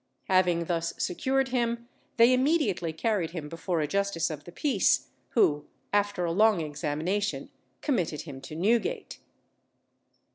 [0.29, 5.67] Having thus secured him, they immediately carried him before a Justice of the Peace, who
[5.93, 9.19] after a long examination committed him to Newgate.